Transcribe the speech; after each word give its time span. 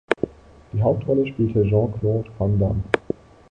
Die 0.73 0.81
Hauptrolle 0.81 1.27
spielte 1.27 1.61
Jean-Claude 1.61 2.31
Van 2.39 2.57
Damme. 2.57 2.83